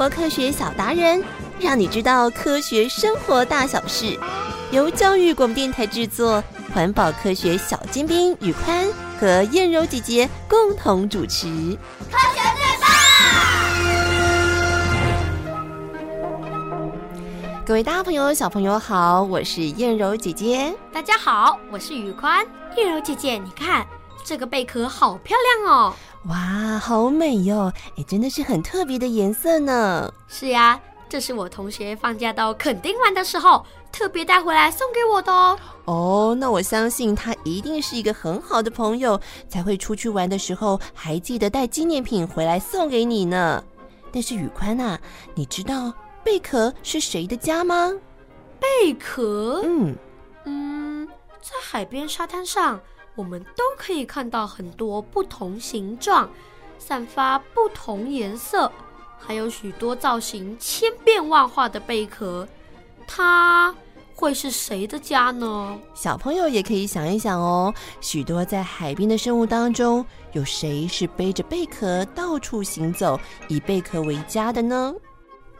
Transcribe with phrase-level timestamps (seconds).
[0.00, 1.22] 活科学小达人，
[1.58, 4.18] 让你知道科学生活大小事。
[4.70, 6.42] 由教育广播电台制作，
[6.72, 8.88] 环保科学小尖兵宇宽
[9.20, 11.48] 和燕柔姐姐共同主持。
[12.10, 12.88] 科学最棒！
[17.66, 20.74] 各位大朋友、小朋友好，我是燕柔姐姐。
[20.90, 22.42] 大家好，我是宇宽。
[22.78, 23.86] 燕柔姐姐，你看
[24.24, 25.94] 这个贝壳好漂亮哦！
[26.28, 27.72] 哇，好美哟！
[27.96, 30.12] 哎，真的是很特别的颜色呢。
[30.28, 30.80] 是呀。
[31.08, 35.58] 这是我同学放假到垦丁玩的时候，特别带回来送给我的哦。
[35.86, 43.64] 哦，那我相信他一定是一个很好的朋友，才会出去玩的时候还记得带纪念品回来送给你呢。
[44.12, 45.00] 但是宇宽啊，
[45.34, 47.92] 你知道贝壳是谁的家吗？
[48.60, 49.62] 贝壳？
[49.64, 49.96] 嗯
[50.44, 51.08] 嗯，
[51.40, 52.78] 在海边沙滩上，
[53.14, 56.28] 我们都可以看到很多不同形状、
[56.78, 58.70] 散发不同颜色。
[59.18, 62.48] 还有许多造型千变万化的贝壳，
[63.06, 63.74] 它
[64.14, 65.78] 会是谁的家呢？
[65.94, 67.72] 小朋友也可以想一想哦。
[68.00, 74.94] 许多在海边的生物当中，有谁是背着贝壳到处行走，以贝壳为家的呢？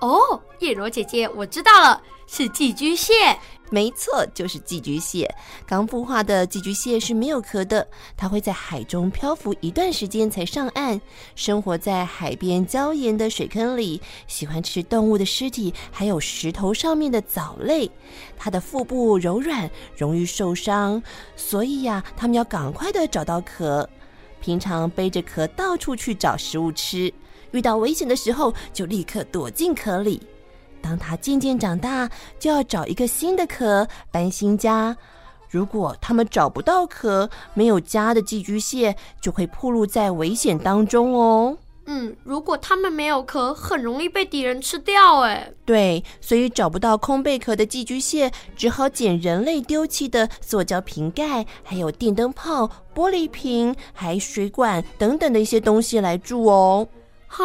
[0.00, 3.38] 哦，叶罗姐姐，我知道了，是寄居蟹。
[3.70, 5.32] 没错，就是寄居蟹。
[5.64, 11.00] 刚孵化的寄居蟹是没有壳的，它会在海中漂浮一段时间才上岸，
[11.36, 17.88] 生活在海边礁岩的水坑里，喜欢吃动物的尸体，还有石头上面的藻类。
[18.36, 21.00] 它的腹部柔软，容易受伤，
[21.36, 23.88] 所以呀，它们要赶快的找到壳。
[24.40, 27.12] 平常背着壳到处去找食物吃，
[27.52, 30.20] 遇到危险的时候就立刻躲进壳里。
[30.82, 34.96] 当它渐渐长大，就要找一个新的壳，搬新家。
[35.48, 41.56] 如果他们找不到壳，没有家的寄居蟹就会暴露在危险当中哦。
[41.86, 45.22] 嗯，如果他们没有壳，很容易被敌人吃掉。
[45.22, 56.86] 哎，对，所以找不到空贝壳的寄居蟹，只好捡人类丢弃的塑胶瓶盖，还有电灯泡、玻璃瓶、还水管等等的一些东西来住哦。
[57.26, 57.44] 哈，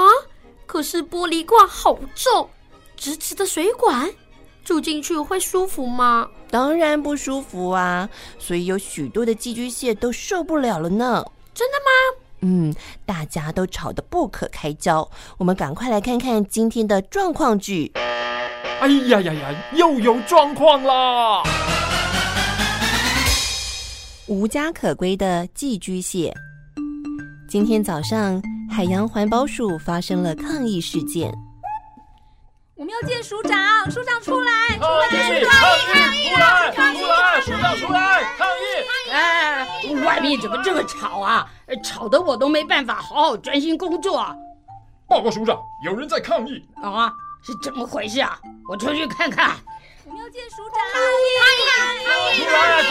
[0.68, 2.48] 可是玻璃罐好重。
[2.96, 4.10] 直直的水管，
[4.64, 6.28] 住进去会舒服吗？
[6.50, 8.10] 当然不舒服啊！
[8.40, 11.26] 所以有许多的寄居蟹都受不了了呢。
[11.54, 12.22] 真的吗？
[12.42, 12.74] 嗯，
[13.06, 15.10] 大家都吵得不可开交。
[15.38, 17.92] 我们赶快来看看今天的状况剧。
[18.80, 21.44] 哎呀呀呀，又有状况啦！
[24.28, 26.34] 无家可归的寄居蟹。
[27.48, 28.42] 今天早上，
[28.72, 31.32] 海洋环保署发生了抗议事件。
[32.78, 34.52] 我们要见署长，署长出来！
[34.78, 35.46] 抗议！
[35.46, 36.30] 抗议！
[36.30, 36.74] 出来！
[36.94, 37.42] 出来！
[37.42, 38.24] 署长出来！
[38.38, 39.12] 抗议！
[39.12, 39.66] 哎，
[40.06, 41.48] 外面怎么这么吵啊？
[41.82, 44.28] 吵得我都没办法好好专心工作。
[45.08, 46.68] 报告署长，有人在抗议。
[46.84, 47.14] 啊，
[47.46, 48.38] 是怎么回事啊？
[48.68, 49.56] 我出去看看。
[50.04, 50.78] 我们要见署长！
[50.92, 51.26] 抗议！
[52.04, 52.44] 抗议！
[52.44, 52.84] 出来！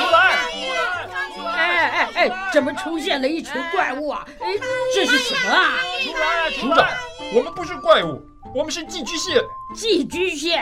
[1.37, 1.51] 出来！
[1.57, 4.27] 哎哎哎，怎么出现了一群怪物啊？
[4.41, 4.57] 哎，
[4.95, 5.75] 这是什么啊？
[6.03, 6.51] 出来！
[6.53, 6.89] 署长，
[7.35, 8.23] 我们不是怪物。
[8.55, 9.43] 我们是寄居蟹，
[9.75, 10.55] 寄居蟹，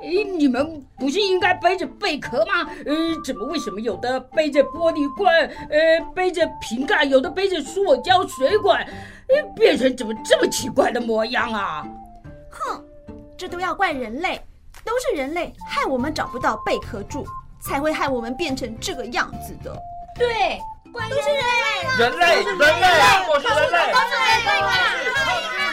[0.00, 2.70] 诶，你们不是应该背着贝壳吗？
[2.86, 2.94] 呃，
[3.24, 5.34] 怎么为什么有的背着玻璃罐，
[5.68, 8.86] 呃，背着瓶盖，有的背着塑胶水管，
[9.56, 11.84] 变成怎么这么奇怪的模样啊？
[12.50, 12.84] 哼，
[13.36, 14.40] 这都要怪人类，
[14.84, 17.26] 都是人类害我们找不到贝壳住，
[17.60, 19.76] 才会害我们变成这个样子的。
[20.16, 20.60] 对，
[20.92, 22.88] 怪都是人类，人类，人类，
[23.28, 24.44] 我是人类，都是人
[25.58, 25.63] 类。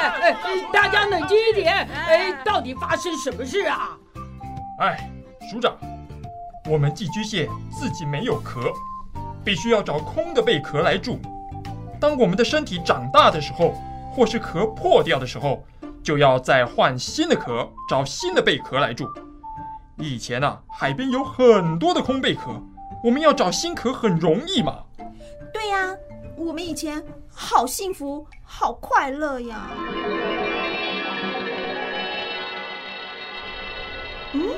[0.00, 0.36] 哎，
[0.72, 1.74] 大家冷静一点！
[1.74, 3.96] 哎，到底发生什么事啊？
[4.80, 5.10] 哎，
[5.50, 5.76] 署长，
[6.68, 8.72] 我们寄居蟹自己没有壳，
[9.44, 11.18] 必须要找空的贝壳来住。
[12.00, 13.74] 当我们的身体长大的时候，
[14.12, 15.62] 或是壳破掉的时候，
[16.02, 19.06] 就要再换新的壳，找新的贝壳来住。
[19.98, 22.50] 以前呢、啊，海边有很多的空贝壳，
[23.04, 24.78] 我们要找新壳很容易嘛。
[25.52, 25.96] 对呀、啊，
[26.36, 27.02] 我们以前。
[27.32, 29.70] 好幸福，好快乐呀！
[34.32, 34.50] 嗯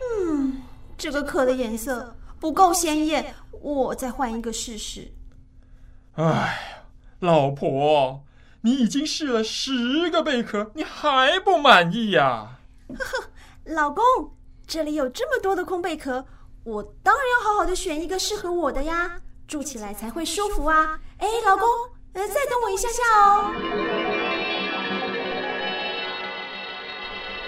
[0.00, 0.62] 嗯，
[0.98, 5.12] 这个壳的颜色不够鲜艳，我再换一个试试。
[6.16, 6.84] 哎，
[7.20, 8.22] 老婆，
[8.60, 12.58] 你已经试了十个贝壳，你还不满意呀？
[12.88, 13.30] 呵呵，
[13.64, 14.04] 老公，
[14.66, 16.26] 这里有这么多的空贝壳，
[16.64, 19.20] 我当然要好好的选一个适合我的呀。
[19.46, 20.98] 住起来才会舒服啊！
[21.18, 21.66] 哎，老公，
[22.14, 23.52] 呃，再等我一下下哦。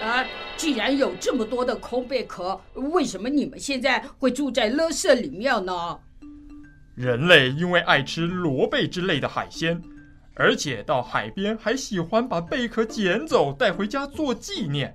[0.02, 0.24] 啊，
[0.56, 5.98] 既然有这么多的空贝壳，为什么你们现在会住在垃圾里面呢？
[6.94, 9.82] 人类因为爱吃螺贝之类的海鲜，
[10.34, 14.94] 而且到海边还喜欢把贝壳捡走带回家做纪念。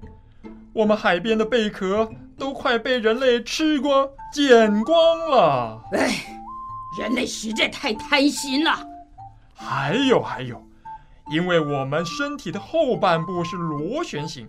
[0.74, 5.81] 我们海边的贝壳都快被人类吃光、捡光了。
[5.92, 6.40] 哎，
[6.99, 8.85] 人类实在太贪心了。
[9.53, 10.61] 还有还有，
[11.31, 14.47] 因为我们身体的后半部是螺旋形，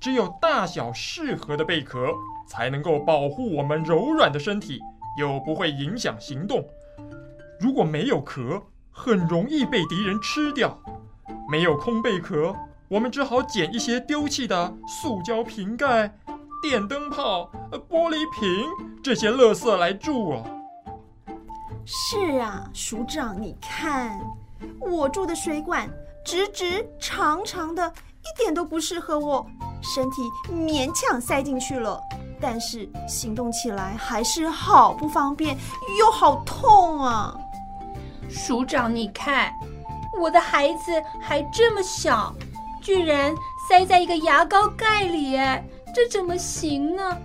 [0.00, 2.08] 只有大小适合的贝壳
[2.46, 4.80] 才能够保护我们柔软的身体，
[5.18, 6.64] 又不会影响行动。
[7.60, 10.80] 如果没有壳，很容易被敌人吃掉。
[11.50, 12.54] 没有空贝壳，
[12.88, 16.16] 我们只好捡一些丢弃的塑胶瓶盖、
[16.62, 17.50] 电灯泡、
[17.90, 18.66] 玻璃瓶
[19.02, 20.44] 这些垃圾来住啊。
[21.84, 24.20] 是啊，署长，你看，
[24.80, 25.88] 我住的水管
[26.24, 29.44] 直直长长的，一点都不适合我，
[29.82, 32.00] 身体勉强塞进去了，
[32.40, 35.56] 但是行动起来还是好不方便，
[35.98, 37.34] 又好痛啊。
[38.30, 39.52] 署长，你看，
[40.20, 42.32] 我的孩子还这么小，
[42.80, 43.34] 居然
[43.68, 45.62] 塞在一个牙膏盖里，哎，
[45.92, 47.18] 这怎么行呢？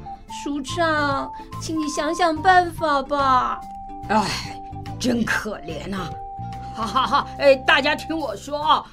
[0.44, 1.32] 署长，
[1.62, 3.62] 请你想想办法吧。
[4.10, 4.60] 哎，
[5.00, 6.10] 真可怜啊！
[6.76, 7.28] 哈哈哈！
[7.40, 8.86] 哎，大家听我说啊，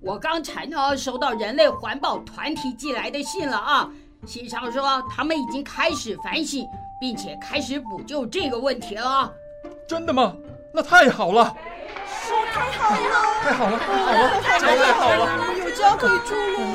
[0.00, 3.88] 我刚才呢收到人类环保团体寄来的信了啊，
[4.26, 6.66] 信上说他们已经开始反省，
[7.00, 9.32] 并且开始补救这个问题了。
[9.88, 10.34] 真的吗？
[10.74, 11.54] 那太好了！
[12.06, 12.98] 是太好了！
[13.42, 13.78] 太好了！
[13.78, 14.18] 太好了！
[14.42, 14.76] 太好了！
[14.76, 15.58] 太好了！
[15.58, 16.67] 有家可以住了。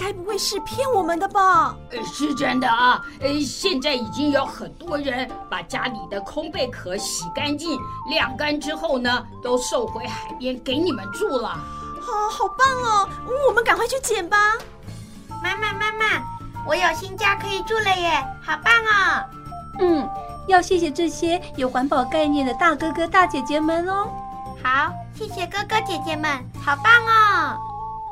[0.00, 1.76] 该不会是骗我们的吧？
[1.90, 3.04] 呃，是真的啊。
[3.20, 11.48] 呃，现在已经有很多人把家里的空贝壳洗干净、晾干之后呢，都送回海边给你们住了。
[11.48, 11.60] 啊，
[12.30, 13.08] 好棒哦！
[13.46, 14.36] 我们赶快去捡吧。
[15.42, 16.24] 妈妈，妈妈，
[16.66, 19.24] 我有新家可以住了耶，好棒哦！
[19.80, 20.08] 嗯。
[20.48, 24.08] 要谢谢这些有环保概念的大哥哥大姐姐们哦！
[24.64, 27.69] 好，谢谢哥哥姐姐们，好棒哦！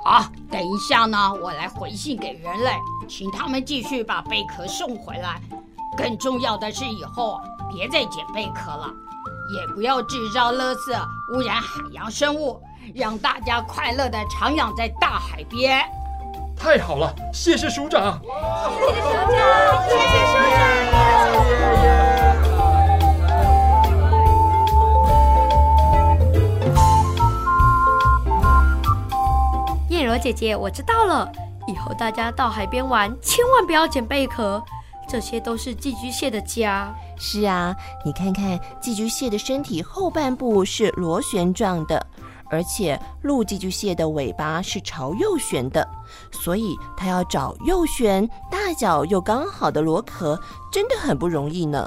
[0.09, 2.73] 好，等一下呢，我来回信给人类，
[3.07, 5.39] 请他们继续把贝壳送回来。
[5.99, 7.39] 更重要的是，以后
[7.71, 8.91] 别再捡贝壳了，
[9.55, 10.99] 也不要制造垃圾
[11.35, 12.59] 污染海洋生物，
[12.95, 15.85] 让大家快乐的徜徉在大海边。
[16.57, 18.19] 太好了，谢谢署长！
[18.23, 19.89] 谢谢署长！
[19.91, 20.39] 谢谢署
[21.85, 22.18] 长！
[30.09, 31.31] 柔姐姐，我知道了。
[31.67, 34.63] 以后大家到海边玩，千万不要捡贝壳，
[35.07, 36.95] 这些都是寄居蟹的家。
[37.19, 37.77] 是啊，
[38.07, 42.07] 你看看寄居蟹的身体后半部是螺旋状的，
[42.51, 45.87] 而且陆寄居蟹的尾巴是朝右旋的，
[46.33, 50.41] 所以它要找右旋、大小又刚好的螺壳，
[50.73, 51.87] 真的很不容易呢。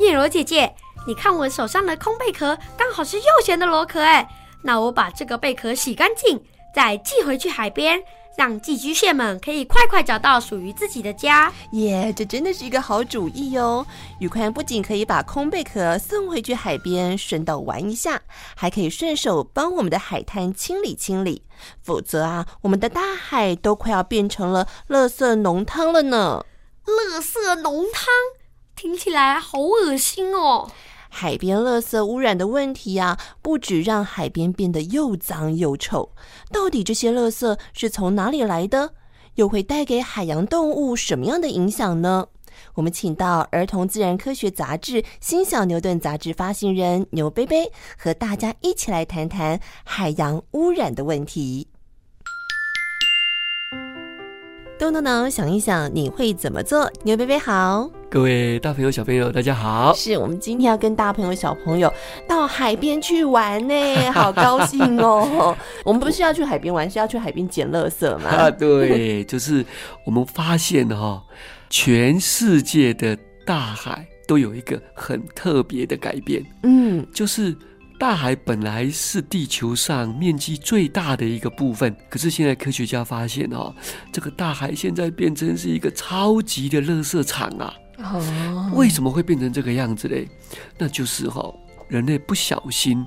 [0.00, 0.74] 叶罗姐姐，
[1.06, 4.28] 你看我手上的空贝壳刚好是右旋的螺壳，哎，
[4.64, 6.42] 那我把这个贝壳洗干净。
[6.74, 8.02] 再寄回去海边，
[8.36, 11.52] 让寄居蟹们可以快快找到属于自己的家。
[11.72, 13.86] 耶，yeah, 这真的是一个好主意哦！
[14.20, 18.22] 宇宽不仅可以把空贝壳送回去海边，顺道玩一下，
[18.56, 21.42] 还可以顺手帮我们的海滩清理清理。
[21.82, 26.44] 否则啊，我们的大海都快要变成了垃圾浓汤了呢！
[26.86, 28.06] 垃圾浓汤
[28.74, 30.70] 听起来好恶心哦。
[31.14, 36.10] 海边垃圾污染的问题啊，不止让海边变得又脏又臭，
[36.50, 38.94] 到底这些垃圾是从哪里来的？
[39.34, 42.28] 又会带给海洋动物什么样的影响呢？
[42.74, 51.68] 我们请到儿童自然科学杂志《新小牛顿》杂志发行人牛贝贝，和大家一起来谈谈海洋污染的问题。
[54.78, 56.90] 咚咚咚，想一想，你会怎么做？
[57.04, 58.01] 牛贝贝好。
[58.12, 59.94] 各位大朋友、小朋友，大家好！
[59.94, 61.90] 是我们今天要跟大朋友、小朋友
[62.28, 63.74] 到海边去玩呢，
[64.12, 65.56] 好高兴哦！
[65.82, 68.28] 我们不是要去海边玩，是要去海边捡垃圾吗？
[68.28, 69.64] 啊，对，就是
[70.04, 71.22] 我们发现哈、哦，
[71.70, 73.16] 全世界的
[73.46, 77.56] 大海都有一个很特别的改变，嗯，就是。
[77.98, 83.72] 大海本来是地球上面积最大的一个部分，可是现在科学家发现哦，
[84.12, 87.72] 这个大海现在变成是一个超级的垃圾场啊！
[88.72, 90.28] 为什么会变成这个样子嘞？
[90.78, 91.52] 那就是哈，
[91.88, 93.06] 人类不小心。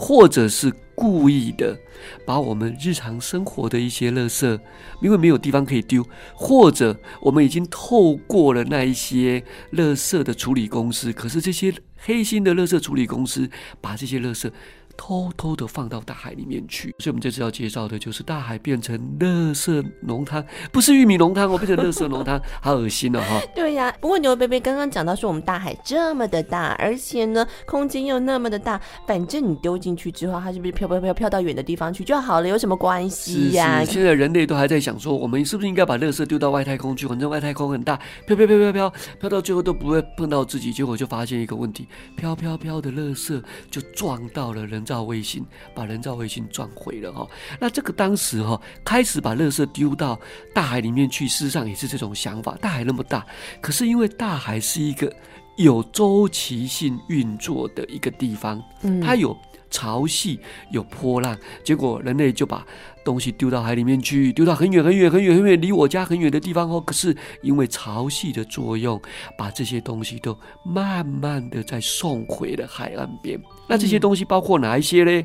[0.00, 1.76] 或者是故意的，
[2.24, 4.60] 把我们日常生活的一些垃圾，
[5.02, 9.42] 因为没有地方可以丢，或者我们已经透过了那一些
[9.72, 14.48] 垃圾的处理公司，可是这些黑心的垃圾处理公司把这些垃圾
[14.98, 16.94] 偷偷的放到大海里面去。
[16.98, 23.40] 所以，我们这次要介绍的就是大海变成垃圾浓汤，不是玉米浓汤哦，变成垃圾浓汤， 好恶心哦哈。
[23.54, 32.48] 对呀、啊，不过牛贝贝刚刚讲到说，我们大海这么的大，而且呢，空间又那么的大，反正你丢进去之后，它是不是飘飘飘飘到远的地方去就好了？
[32.48, 33.84] 有什么关系呀、啊？
[33.84, 37.06] 现在人类都还在想说，我们是不是应该把垃圾丢到外太空去？
[37.06, 40.72] 反正外太空很大，飘飘飘飘飘，飘到最后都不会碰到自己。
[40.72, 41.86] 结果就发现一个问题，
[42.16, 43.40] 飘飘飘的垃圾
[43.70, 47.28] 就撞到了人造卫星，把人造卫星撞毁了哈。
[47.60, 50.18] 那这个当时哈开始把垃圾丢到
[50.54, 52.56] 大海里面去，事实上也是这种想法。
[52.62, 53.26] 大海那么大，
[53.60, 55.12] 可是因为大海是一个
[55.56, 58.62] 有周期性运作的一个地方，
[59.04, 59.36] 它有。
[59.70, 60.38] 潮汐
[60.70, 62.66] 有波浪，结果人类就把
[63.04, 66.80] 东西丢到海里面去，丢到很远很远很远很远，离我家很远的地方哦。
[66.80, 69.00] 可是因为潮汐的作用，
[69.36, 73.40] 把这些东西都慢慢的再送回了海岸边。
[73.68, 75.24] 那这些东西包括哪一些呢？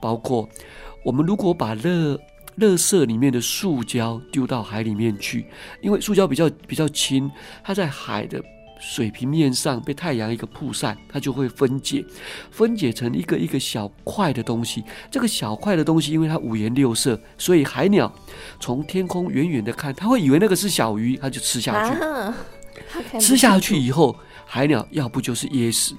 [0.00, 0.48] 包括
[1.04, 2.18] 我们如果把垃
[2.58, 5.46] 垃圾里面的塑胶丢到海里面去，
[5.80, 7.30] 因为塑胶比较比较轻，
[7.62, 8.42] 它在海的。
[8.84, 12.04] 水平面上被太阳一个曝晒，它就会分解，
[12.50, 14.82] 分解成一个一个小块的东西。
[15.08, 18.12] 这个小块的东西，因为它五颜六色，所以海鸟
[18.58, 22.02] 从天空远远的看，它会以为那个是小鱼，它就吃下去。
[22.02, 22.34] 啊、
[23.20, 25.94] 吃下去以后，海鸟要不就是噎死，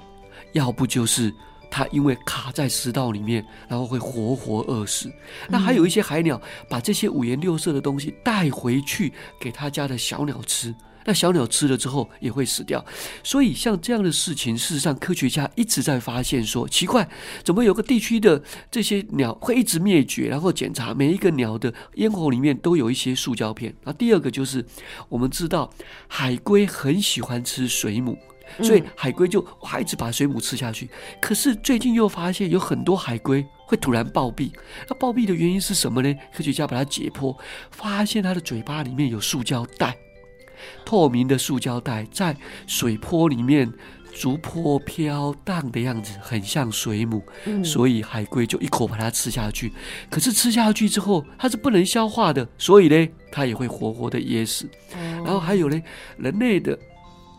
[0.52, 1.32] 要不就是
[1.70, 5.10] 它因为卡在食道里面，然后会活活饿死。
[5.48, 6.38] 那还有一些海鸟
[6.68, 9.10] 把这些五颜六色的东西带回去
[9.40, 10.74] 给他家的小鸟吃。
[11.04, 12.84] 那小鸟吃了之后也会死掉，
[13.22, 17.08] 所以像这样的事情，事实上科学家一直在发现说，奇怪，
[17.42, 20.28] 怎么有个地区的这些鸟会一直灭绝？
[20.28, 23.74] 然后检查每一个鸟的咽喉里面都有一些塑胶片。
[23.84, 24.64] 那第二个就是，
[25.08, 25.70] 我们知道
[26.08, 28.18] 海龟很喜欢吃水母，
[28.62, 30.88] 所以海龟就哇一直把水母吃下去。
[31.20, 34.50] 可是最近又发现有很多海龟会突然暴毙，
[34.88, 36.14] 那暴毙的原因是什么呢？
[36.34, 37.36] 科学家把它解剖，
[37.70, 39.96] 发现它的嘴巴里面有塑胶袋。
[40.84, 43.72] 透明的塑胶袋在水波里面
[44.12, 49.72] 逐波飘荡的样子，很像水母，嗯、所以海龟就一口把它吃下去。
[50.08, 54.66] 可是吃下去之后，它是不能消化的，所以呢，它也会活活的噎死。
[54.94, 55.82] 哦、然后还有呢，
[56.16, 56.78] 人类的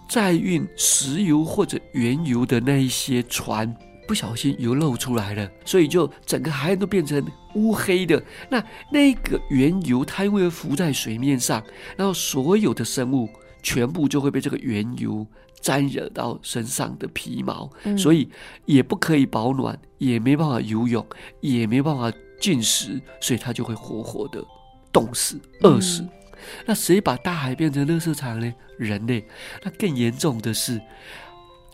[0.09, 3.73] 载运石油或者原油的那一些船。
[4.07, 8.21] 不小心油漏出来了，所以就整个海岸都变成乌黑的。
[8.49, 11.63] 那那个原油它因为浮在水面上，
[11.97, 13.29] 然后所有的生物
[13.63, 15.25] 全部就会被这个原油
[15.59, 18.29] 沾惹到身上的皮毛，嗯、所以
[18.65, 21.05] 也不可以保暖，也没办法游泳，
[21.41, 24.43] 也没办法进食，所以它就会活活的
[24.91, 26.01] 冻死、饿死。
[26.01, 26.09] 嗯、
[26.67, 28.53] 那谁把大海变成垃圾场呢？
[28.77, 29.25] 人类。
[29.63, 30.79] 那更严重的是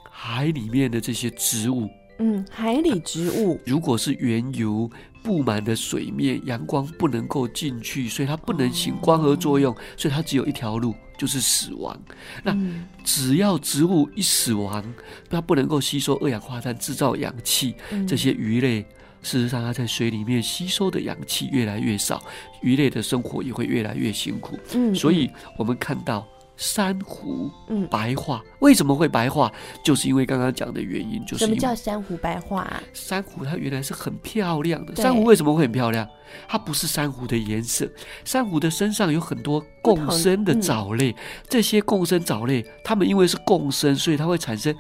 [0.10, 1.90] 海里面的这些植物。
[2.22, 4.90] 嗯，海里植物 如果是原油
[5.24, 12.00] 布满的水面，阳光不能够进去，所以它不能行光合作用，所以它只有一条路，就是死亡。
[12.44, 12.56] 那
[13.04, 14.84] 只要植物一死亡，
[15.30, 17.76] 它不能够吸收二氧化碳制造氧气，
[18.08, 18.86] 这些鱼类
[19.24, 22.24] 事实上它在水里面吸收的氧气越来越少，
[22.62, 24.58] 鱼类的生活也会越来越辛苦。
[24.74, 26.28] 嗯，所以我们看到。
[26.62, 29.52] 珊瑚嗯白化，嗯、为什么会白化？
[29.84, 32.84] 就是因为刚刚讲的原因，就是什么叫珊瑚白化啊？
[32.94, 36.08] 珊瑚它原来是很漂亮的，珊瑚为什么会很漂亮？
[36.48, 37.90] 它不是珊瑚的颜色，
[38.24, 41.16] 珊瑚的身上有很多共生的藻类，嗯、
[41.50, 44.74] 这些共生藻类，它们因为是共生，所以它会产生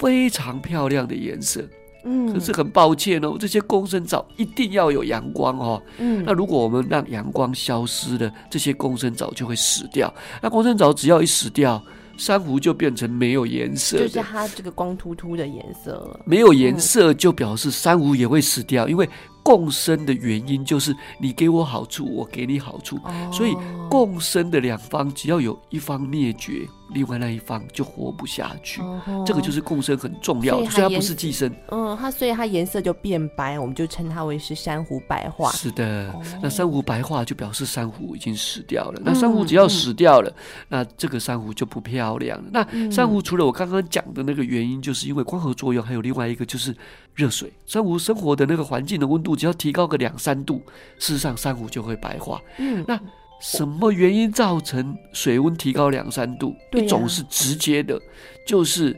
[0.00, 1.62] 非常漂亮的颜色。
[2.04, 5.82] 嗯，可是很抱歉哦，这些共生藻一定要有阳光哦。
[5.98, 10.12] 嗯，那如果我们让阳光消失了，这些共生藻就会死掉。
[10.40, 11.82] 那共生藻只要一死掉，
[12.16, 16.20] 珊瑚就变成没有颜色，就是它这个光秃秃的颜色了。
[16.24, 19.08] 没有颜色就表示珊瑚也会死掉，因为。
[19.44, 22.96] 共生的原因就是你给我好处，我给你好处，
[23.32, 23.56] 所以
[23.90, 28.80] 共生的两方只要有一方灭绝，另外那一方就活不下去。
[29.26, 31.52] 这个就是共生很重要，虽然它不是寄生。
[31.68, 35.50] 嗯，它所以它颜色就变白，我们就称它为是珊瑚白化。
[35.50, 39.02] 是的，那珊瑚白化就表示珊瑚已经死掉了。
[39.04, 40.32] 那珊瑚只要死掉了，
[40.68, 42.44] 那这个珊瑚就不漂亮了。
[42.52, 46.74] 那珊瑚除了我刚刚讲的那个原因，就是因为光合作用，还有另外一个就是
[47.14, 47.52] 热水。
[47.66, 49.32] 珊瑚生活的那个环境的温度。
[49.42, 50.62] 只要提高个两三度，
[50.98, 52.40] 事实上珊瑚就会白化。
[52.58, 53.00] 嗯，那
[53.42, 56.54] 什么原因造成水温提高两三度？
[56.72, 58.00] 一种是直接的，
[58.46, 58.96] 就是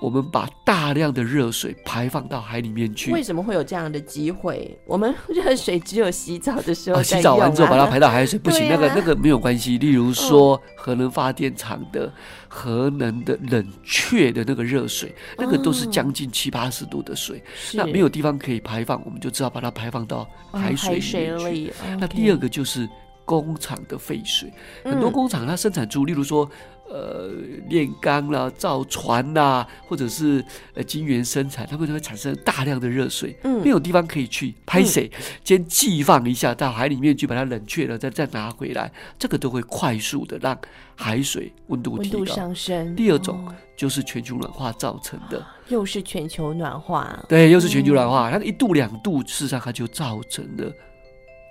[0.00, 3.12] 我们把大量的热水排放到海里面去。
[3.12, 4.78] 为什么会有这样的机会？
[4.86, 9.76] 我们热水只有洗澡的时候、 啊啊、洗澡完之后把它排到海水，不行，啊、那个那个没有关系。
[9.76, 12.10] 例如说，哦、核能发电厂的
[12.48, 17.42] 核能的冷却的那个热水，那个都是将近七八十度的水，哦、
[17.74, 21.68] 那没有地方可以排放，我们就只好把它排放到海水里面去。
[21.82, 22.88] 哦、那第二个就是
[23.28, 24.50] 工厂的废水，
[24.84, 26.50] 嗯、很多工厂它生产出，例如说。
[26.90, 27.28] 呃，
[27.68, 30.42] 炼钢啦、造船啦，或者是
[30.72, 35.12] 呃晶圆生产，他们都会产生大量的热水，嗯，没有地方可以去拍水，
[35.44, 40.58] 先寄放一下到海里面去，把它冷却了，再再拿回来，这个都会快速的让
[40.96, 42.96] 海水温度提高，温度上升。
[42.96, 50.72] 第二种就是全球暖化造成的，又是全球暖化，对，又是全球暖化，它一度两度，事实上它就造成了。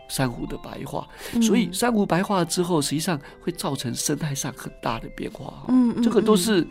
[0.07, 1.07] 珊瑚的白化，
[1.41, 5.65] 所以珊瑚白化之后，实际上会造成生态上很大的变化。
[5.67, 6.65] 嗯，这个都是，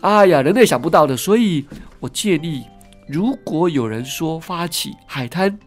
[0.00, 1.16] 哎呀，人类想不到的。
[1.16, 1.64] 所以
[2.00, 2.64] 我建议，
[3.08, 5.58] 如果有人说发起海滩。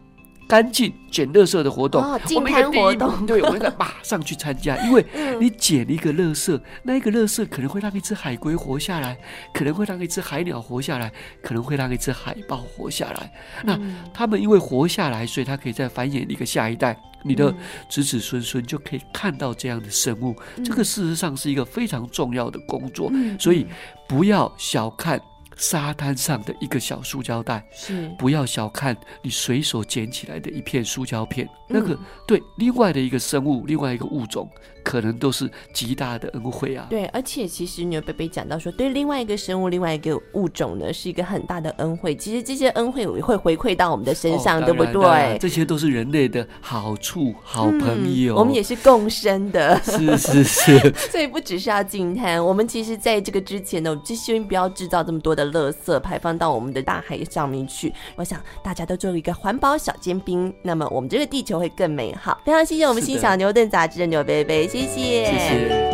[0.50, 5.06] 干净捡垃圾的活动，哦、净滩活动，对，我应该马上去参加， 因为
[5.40, 9.16] 你捡一个垃圾，那一个垃圾可能会让一只海龟活下来，
[9.54, 13.32] 可能会让一只海鸟活下来，可能会让一只海豹活下来。
[13.62, 13.78] 那
[14.12, 17.54] 他们因为活下来，所以它可以再繁衍一个下一代，你的
[17.88, 20.34] 子子孙孙就可以看到这样的生物。
[20.64, 23.66] 这个事实上是一个非常重要的工作，所以
[24.08, 25.20] 不要小看。
[25.60, 28.10] 沙滩上的一个小塑胶袋，是。
[28.18, 34.50] 不要小看你随手捡起来的一片塑胶片，嗯、那个对另外的一个生物，另外一个物种。
[34.82, 36.86] 可能都是极大的恩惠啊！
[36.90, 42.14] 对，而且其实牛贝贝讲到说，对另外一个生物、另外一个物种呢，是一个很大的恩惠。
[42.14, 45.38] 其实这些恩惠会回馈到我们的身上，哦、对不对？
[45.38, 48.34] 这些都是人类的好处、好朋友。
[48.34, 50.94] 嗯、我们也是共生的，是是是。
[51.10, 57.92] 所以不只是要惊叹，我们其实在这个之前呢，我就希望不要制造这么多的垃圾排放到我们的大海上面去。
[58.16, 62.40] 我想大家都做一个环保小尖兵，那么我们这个地球会更美好。
[62.46, 64.69] 非常谢谢我们新小牛顿杂志的牛伯伯。
[64.70, 65.90] 谢谢，谢谢。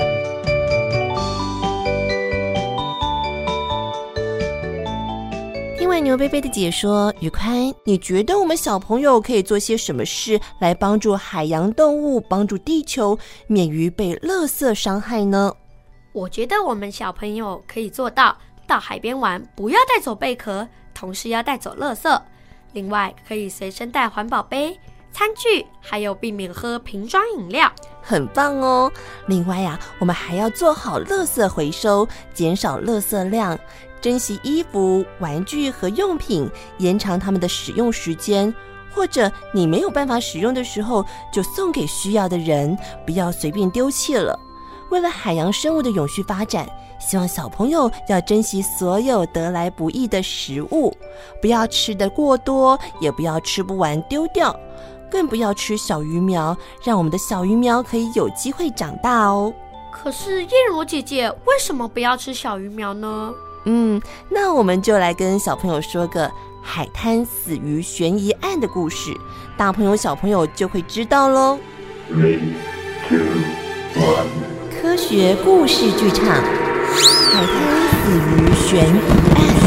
[5.78, 15.50] 听完牛伯伯的解说，宇宽，你觉得我们小朋友可以做些什么事来帮助海洋动物、帮助地球免于被垃圾伤害呢？
[16.12, 22.20] 我觉得我们小朋友可以做到，到海边玩不要带走贝壳，同时要带走垃圾。
[22.74, 24.78] 另外，可以随身带环保杯。
[25.16, 28.92] 餐具，还有避免喝瓶装饮料，很棒哦。
[29.26, 33.58] 另外呀，我们还要做好垃圾回收，减少垃圾量，
[33.98, 38.54] 珍惜衣服、玩具和用品，延长它们的使用时间。
[38.94, 41.02] 或者你没有办法使用的时候，
[41.32, 42.76] 就送给需要的人，
[43.06, 44.38] 不要随便丢弃了。
[44.90, 46.68] 为了海洋生物的永续发展，
[47.00, 50.94] 希望小朋友要珍惜所有得来不易的食物，
[51.40, 54.54] 不要吃得过多，也不要吃不完丢掉。
[55.16, 59.50] 更不要吃小鱼苗，让我们的小鱼苗可以有机会长大哦。
[59.90, 63.32] 可是燕如姐姐，为什么不要吃小鱼苗呢？
[63.64, 63.98] 嗯，
[64.28, 66.30] 那我们就来跟小朋友说个
[66.62, 69.10] 海滩死鱼悬疑案的故事，
[69.56, 71.58] 大朋友小朋友就会知道喽。
[72.12, 72.38] Three,
[73.08, 73.16] two,
[73.94, 74.26] one.
[74.70, 78.98] 科学故事剧场，海滩死鱼悬疑
[79.34, 79.65] 案。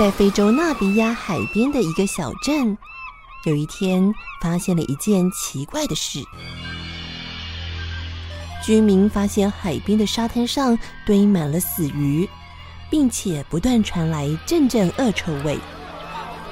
[0.00, 2.74] 在非洲纳比亚海边的一个小镇，
[3.44, 4.10] 有一天
[4.40, 6.24] 发现了一件奇怪的事。
[8.64, 12.26] 居民发现海边的沙滩上堆满了死鱼，
[12.88, 15.58] 并且不断传来阵阵恶臭味。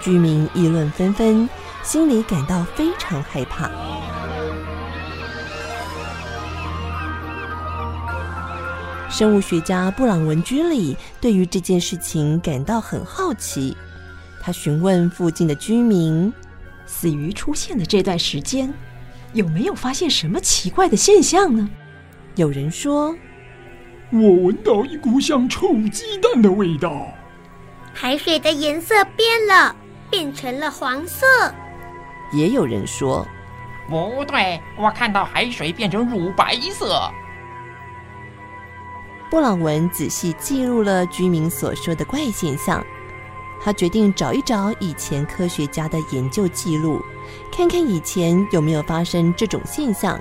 [0.02, 1.48] 居民议论纷纷，
[1.82, 3.70] 心里感到非常害怕。
[9.10, 13.74] 生物学家布朗文居里对于这件事情感到很好奇，
[14.40, 16.32] 他询问附近的居民：
[16.84, 18.72] 死鱼出现的这段时间，
[19.32, 21.68] 有没有发现什么奇怪的现象呢？
[22.36, 23.16] 有人说
[24.12, 27.08] ：“我闻到一股像臭鸡蛋的味道。”
[27.94, 29.74] 海水的颜色变了，
[30.10, 31.26] 变成了黄色。
[32.32, 33.26] 也有人说
[33.88, 37.10] ：“不对，我看到海水变成乳白色。”
[39.30, 42.82] 布朗文仔细记录了居民所说的怪现象，
[43.60, 47.02] 他决定找一找以前科学家的研究记录，
[47.52, 50.18] 看看以前有没有发生这种现象。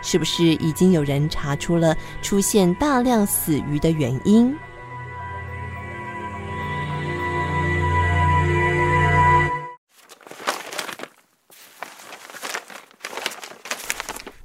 [0.00, 4.56] 是不是已经有人查出了出现大量死鱼的原因？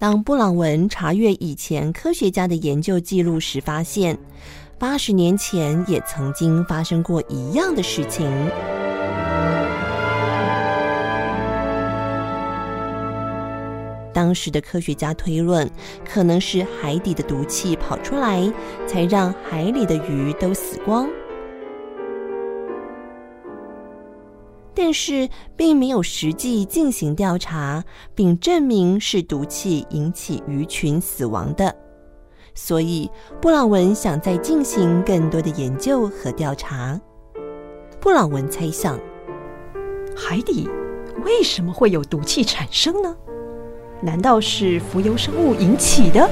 [0.04, 4.20] 当布朗文查阅以前科学家的研究记录时，发现
[4.78, 8.30] 八十年前也曾经发生过一样的事情。
[14.14, 15.72] 当时的科学家推论，
[16.04, 18.52] 可能是海底的毒气跑出来，
[18.86, 21.08] 才让海里的鱼都死光。
[24.76, 27.84] 但是并没有实际进行调查，
[28.16, 31.76] 并证明是毒气引起鱼群死亡的，
[32.56, 33.10] 所以
[33.42, 37.00] 布朗文想再进行更多的研究和调查。
[38.00, 39.00] 布朗文猜想，
[40.16, 40.68] 海底
[41.24, 43.16] 为什么会有毒气产生呢？
[44.02, 46.30] 难道是浮游生物引起的？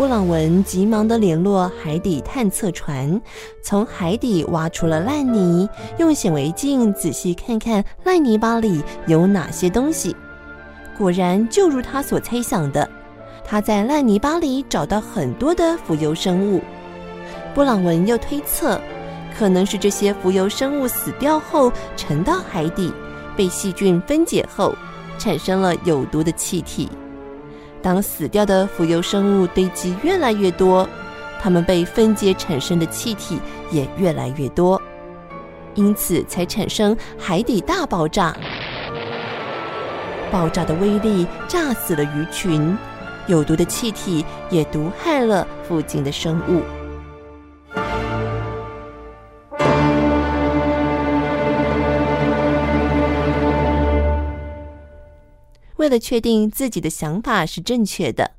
[0.00, 3.20] 布朗文急忙地联络海底探测船，
[3.60, 10.16] 从海底挖出了烂泥，用显微镜仔细看看烂泥巴里有哪些东西。
[10.96, 12.88] 果然，就如他所猜想的，
[13.44, 16.62] 他在烂泥巴里找到很多的浮游生物。
[17.52, 18.80] 布朗文又推测，
[19.38, 22.90] 可能是这些浮游生物死掉后沉到海底，
[23.36, 24.74] 被细菌分解后，
[25.18, 26.88] 产生了有毒的气体。
[27.82, 30.88] 当死掉的浮游生物堆积越来越多，
[31.40, 33.40] 它们被分解产生的气体
[33.70, 34.80] 也越来越多，
[35.74, 38.36] 因此才产生海底大爆炸。
[40.30, 42.76] 爆炸的威力炸死了鱼群，
[43.26, 46.62] 有毒的气体也毒害了附近的生物。
[55.80, 58.32] 为了确定自己的想法是正确的，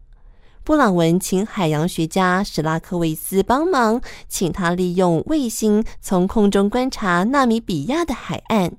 [0.63, 8.73] 布朗文请海洋学家史拉克维斯帮忙，请他利用卫星从空中观察纳米比亚的海岸。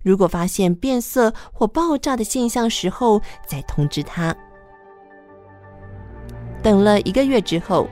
[0.00, 4.32] 如果发现变色或爆炸的现象时候，再通知他。
[6.62, 7.88] 等了一个月之后，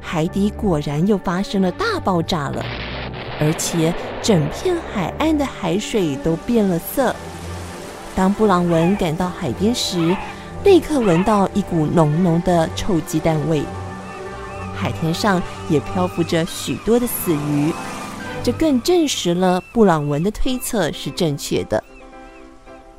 [0.00, 2.64] 海底果然又发生了大爆炸了，
[3.40, 3.92] 而且
[4.22, 7.12] 整片海岸的海水都变了色。
[8.18, 10.12] 当布朗文赶到海边时，
[10.64, 13.62] 立刻闻到一股浓浓的臭鸡蛋味。
[14.74, 17.72] 海滩上也漂浮着许多的死鱼，
[18.42, 21.80] 这更证实了布朗文的推测是正确的。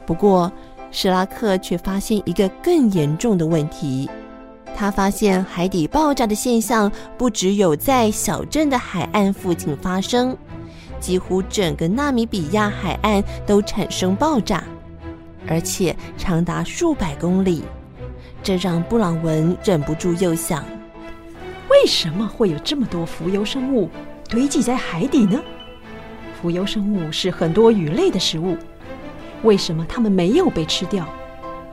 [0.05, 0.49] 不过，
[0.89, 4.10] 史拉克却发现一个更严重的问题。
[4.73, 10.34] 他发现海底爆炸的现象不只有在小镇的海岸附近发生，
[11.01, 14.63] 几乎整个纳米比亚海岸都产生爆炸。
[15.49, 17.63] 而且长达数百公里，
[18.43, 20.63] 这让布朗文忍不住又想：
[21.71, 23.89] 为什么会有这么多浮游生物
[24.29, 25.41] 堆积在海底呢？
[26.39, 28.55] 浮游生物是很多鱼类的食物，
[29.41, 31.03] 为什么它们没有被吃掉，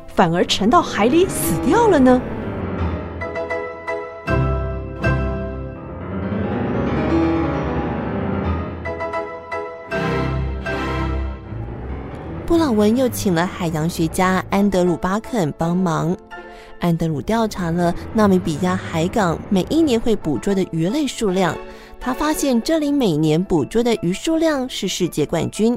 [0.09, 2.19] 反而沉到海里死掉了呢？
[12.47, 16.17] 布朗文又请了海洋学家安德鲁巴肯帮忙。
[16.79, 21.59] 安德鲁调查了纳米比亚海港每一年会捕捉的鱼类数量，
[21.99, 25.77] 他发现这里每年捕捉的鱼数量是世界冠军，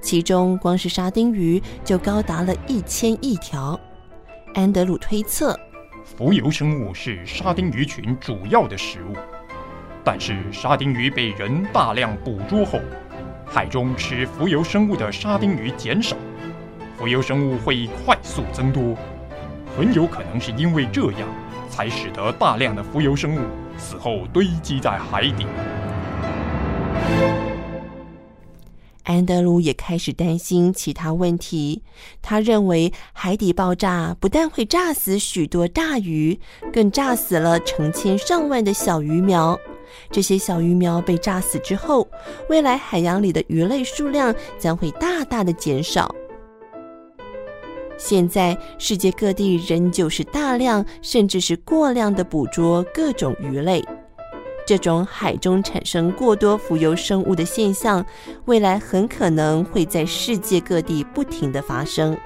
[0.00, 3.78] 其中光是沙丁鱼就高达了一千亿条。
[4.54, 5.56] 安德鲁推测，
[6.04, 9.14] 浮游生物是沙丁鱼群主要的食物，
[10.02, 12.80] 但是沙丁鱼被人大量捕捉后，
[13.52, 16.16] 海中吃浮游生物的沙丁鱼减少，
[16.96, 18.96] 浮游生物会快速增多，
[19.76, 21.28] 很有可能是因为这样，
[21.68, 23.40] 才使得大量的浮游生物
[23.76, 25.46] 死后堆积在海底。
[29.02, 31.82] 安德鲁也开始担心其他问题，
[32.22, 36.40] 他认为海底爆炸不但会炸死许多大鱼，
[36.72, 39.60] 更炸死了成千上万的小鱼苗。
[40.10, 42.08] 这些小鱼苗被炸死之后，
[42.48, 46.14] 未来海洋里的鱼类数量将会大大的减少。
[47.96, 53.84] 现在世界各地仍旧是大量甚至是过量的捕捉各种鱼类，
[54.66, 58.04] 这种海中产生过多浮游生物的现象，
[58.46, 62.16] 未来很可能会在世界各地不停的发生。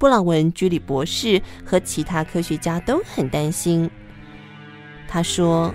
[0.00, 3.90] 布朗文居里博士和其他科学家都很担心。
[5.06, 5.74] 他说：“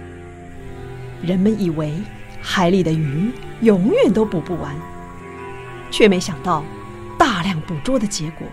[1.21, 1.93] 人们以为
[2.41, 4.75] 海里的鱼永远都捕不完。
[5.91, 6.65] 却没想到，
[7.19, 8.47] 大量捕捉的结果，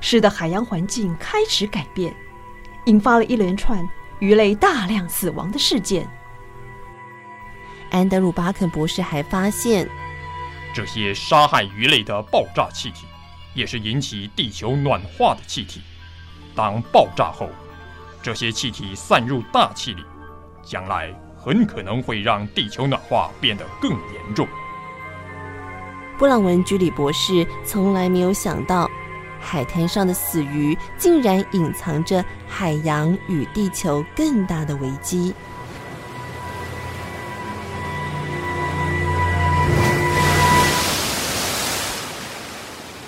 [0.00, 2.14] 使得海洋环境开始改变，
[2.86, 3.86] 引发了一连串
[4.18, 6.08] 鱼类大量死亡的事件。
[7.90, 9.86] 安德鲁·巴肯博士还发现，
[10.74, 13.04] 这些杀害鱼类的爆炸气体，
[13.54, 15.80] 也是引起地球暖化的气体。
[16.54, 17.48] 当爆炸后，
[18.22, 20.02] 这些气体散入大气里，
[20.62, 24.46] 将来很可能会让地球暖化变得更严重。
[26.18, 28.88] 布朗文居里博士从来没有想到，
[29.40, 35.34] 海滩上的死鱼竟然隐藏着海洋与地球更大的危机。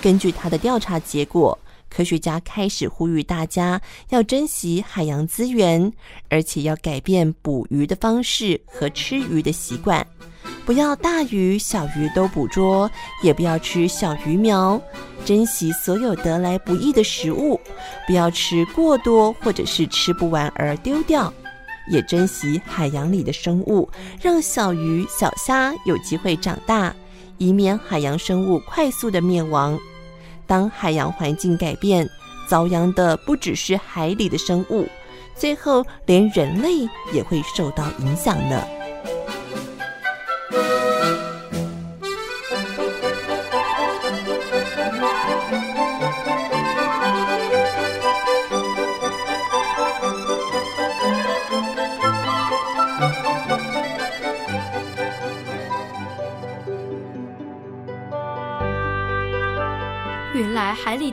[0.05, 1.57] 根据他的调查结果，
[1.89, 5.91] 科学家开始呼吁大家要珍惜海洋资源，
[6.29, 10.05] 而且要改变捕鱼的方式和吃鱼的习惯。
[10.63, 12.87] 不要大鱼小鱼都捕捉，
[13.23, 14.79] 也不要吃小鱼苗，
[15.25, 17.59] 珍惜所有得来不易的食物，
[18.05, 21.33] 不要吃过多或者是吃不完而丢掉，
[21.91, 23.89] 也珍惜海洋里的生物，
[24.21, 26.95] 让小鱼小虾有机会长大，
[27.39, 29.75] 以免海洋生物快速的灭亡。
[30.47, 32.07] 当海洋环境改变，
[32.47, 34.87] 遭殃的不只是海里的生物，
[35.35, 38.74] 最后连人类也会受到影响呢。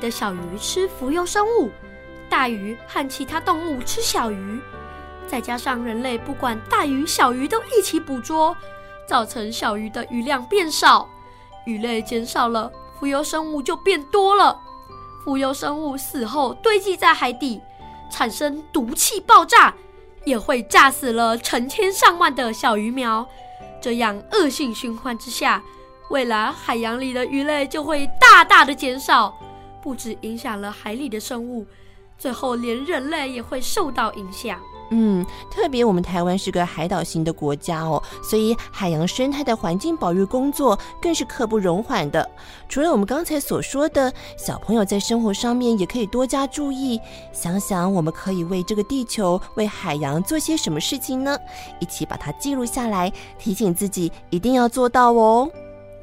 [0.03, 1.71] 的小鱼吃浮游生物，
[2.29, 4.61] 大鱼和其他动物吃小鱼，
[5.29, 8.55] 再加上人类不管大鱼小鱼都一起捕捉，
[9.07, 11.09] 造成小鱼的鱼量变少，
[11.67, 14.61] 鱼类减少了，浮游生物就变多了。
[15.25, 17.61] 浮游生物死后堆积在海底，
[18.11, 19.73] 产生毒气爆炸，
[20.25, 23.25] 也会炸死了成千上万的小鱼苗。
[23.81, 25.63] 这样恶性循环之下，
[26.11, 29.39] 未来海洋里的鱼类就会大大的减少，
[29.83, 31.67] 不止影响了海里的生物，
[32.17, 34.59] 最后连人类也会受到影响。
[34.95, 42.29] 嗯，特别我们台湾是个海岛型的国家哦，所以海洋生态的环境保育工作更是刻不容缓的。
[42.69, 47.01] 除了我们刚才所说的，小朋友在生活上面也可以多加注意，
[47.33, 51.39] 想想我们可以为这个地球、为海洋做些什么事情呢？
[51.81, 55.51] 一起把它记录下来，提醒自己一定要做到哦。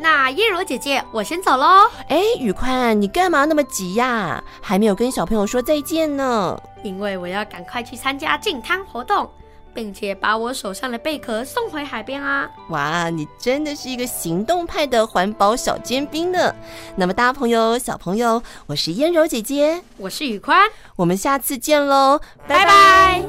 [0.02, 1.66] 那叶柔姐姐，我先走喽。
[2.08, 4.42] 哎，宇宽，你干嘛那么急呀？
[4.62, 6.58] 还没有跟小朋友说再见呢。
[6.84, 9.30] 因为我要赶快去参加净滩活动，
[9.74, 12.50] 并且把我手上的贝壳送回海边啊！
[12.70, 16.56] 哇，你真的是一个行动派的环保小尖兵呢。
[16.96, 23.22] 那么，大朋友、小朋友，我是燕柔姐姐，我是宇宽，我们下次见喽，拜拜。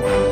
[0.00, 0.31] 留